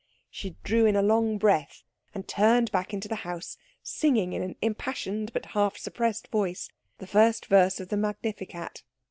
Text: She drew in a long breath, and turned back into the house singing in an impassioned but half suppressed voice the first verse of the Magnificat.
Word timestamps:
She 0.31 0.55
drew 0.63 0.87
in 0.87 0.95
a 0.95 1.03
long 1.03 1.37
breath, 1.37 1.83
and 2.15 2.27
turned 2.27 2.71
back 2.71 2.91
into 2.91 3.07
the 3.07 3.17
house 3.21 3.59
singing 3.83 4.33
in 4.33 4.41
an 4.41 4.55
impassioned 4.59 5.31
but 5.31 5.45
half 5.53 5.77
suppressed 5.77 6.27
voice 6.29 6.69
the 6.97 7.05
first 7.05 7.45
verse 7.45 7.79
of 7.79 7.89
the 7.89 7.97
Magnificat. 7.97 8.81